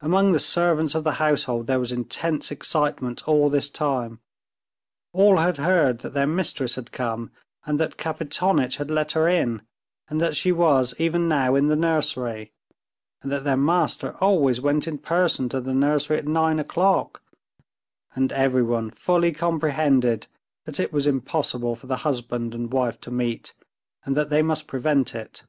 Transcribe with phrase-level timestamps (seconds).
[0.00, 4.20] Among the servants of the household there was intense excitement all this time.
[5.12, 7.32] All had heard that their mistress had come,
[7.64, 9.62] and that Kapitonitch had let her in,
[10.06, 12.52] and that she was even now in the nursery,
[13.20, 17.20] and that their master always went in person to the nursery at nine o'clock,
[18.14, 20.28] and everyone fully comprehended
[20.64, 23.52] that it was impossible for the husband and wife to meet,
[24.04, 25.42] and that they must prevent it.